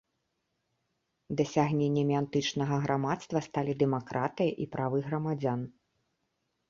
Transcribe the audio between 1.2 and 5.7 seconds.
Дасягненнямі антычнага грамадства сталі дэмакратыя і правы грамадзян.